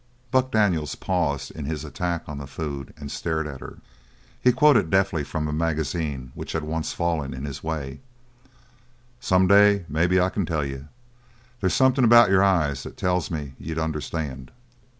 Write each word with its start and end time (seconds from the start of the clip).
Buck 0.31 0.49
Daniels 0.51 0.95
paused 0.95 1.51
in 1.51 1.65
his 1.65 1.85
attack 1.85 2.23
on 2.27 2.39
the 2.39 2.47
food 2.47 2.91
and 2.97 3.11
stared 3.11 3.45
at 3.45 3.59
her. 3.59 3.77
He 4.41 4.51
quoted 4.51 4.89
deftly 4.89 5.23
from 5.23 5.47
a 5.47 5.53
magazine 5.53 6.31
which 6.33 6.53
had 6.53 6.63
once 6.63 6.91
fallen 6.91 7.35
in 7.35 7.45
his 7.45 7.63
way: 7.63 7.99
"Some 9.19 9.45
day 9.45 9.85
maybe 9.87 10.19
I 10.19 10.29
can 10.31 10.47
tell 10.47 10.65
you. 10.65 10.87
There's 11.59 11.75
something 11.75 12.03
about 12.03 12.31
your 12.31 12.41
eyes 12.43 12.81
that 12.81 12.97
tells 12.97 13.29
me 13.29 13.53
you'd 13.59 13.77
understand." 13.77 14.49